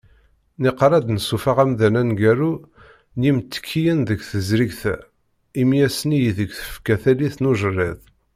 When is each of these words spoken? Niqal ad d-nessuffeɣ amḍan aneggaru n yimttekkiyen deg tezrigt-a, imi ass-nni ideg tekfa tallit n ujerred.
Niqal 0.61 0.91
ad 0.97 1.03
d-nessuffeɣ 1.05 1.57
amḍan 1.63 1.99
aneggaru 2.01 2.53
n 3.17 3.19
yimttekkiyen 3.25 3.99
deg 4.09 4.19
tezrigt-a, 4.29 4.95
imi 5.61 5.77
ass-nni 5.87 6.19
ideg 6.29 6.49
tekfa 6.59 6.95
tallit 7.03 7.37
n 7.39 7.49
ujerred. 7.51 7.99